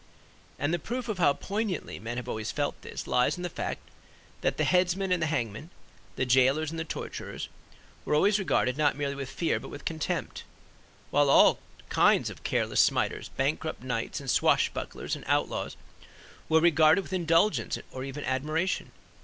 And 0.57 0.73
the 0.73 0.79
proof 0.79 1.07
of 1.07 1.19
how 1.19 1.33
poignantly 1.33 1.99
men 1.99 2.17
have 2.17 2.27
always 2.27 2.49
felt 2.51 2.81
this 2.81 3.05
lies 3.05 3.37
in 3.37 3.43
the 3.43 3.51
fact 3.51 3.87
that 4.41 4.57
the 4.57 4.63
headsman 4.63 5.11
and 5.11 5.21
the 5.21 5.27
hangman, 5.27 5.69
the 6.15 6.25
jailors 6.25 6.71
and 6.71 6.79
the 6.79 6.83
torturers, 6.83 7.49
were 8.03 8.15
always 8.15 8.39
regarded 8.39 8.79
not 8.79 8.97
merely 8.97 9.13
with 9.13 9.29
fear 9.29 9.59
but 9.59 9.69
with 9.69 9.85
contempt; 9.85 10.43
while 11.11 11.29
all 11.29 11.59
kinds 11.89 12.31
of 12.31 12.41
careless 12.43 12.81
smiters, 12.81 13.29
bankrupt 13.29 13.83
knights 13.83 14.19
and 14.19 14.31
swashbucklers 14.31 15.15
and 15.15 15.23
outlaws, 15.27 15.77
were 16.49 16.59
regarded 16.61 17.01
with 17.03 17.13
indulgence 17.13 17.77
or 17.91 18.03
even 18.03 18.25
admiration. 18.25 18.89